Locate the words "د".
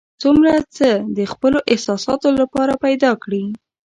1.17-1.19